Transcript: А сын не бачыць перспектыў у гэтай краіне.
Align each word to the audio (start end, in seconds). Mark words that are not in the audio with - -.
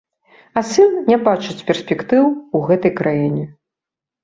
А 0.61 0.63
сын 0.69 0.95
не 1.09 1.17
бачыць 1.27 1.65
перспектыў 1.69 2.23
у 2.57 2.65
гэтай 2.71 2.95
краіне. 2.99 3.47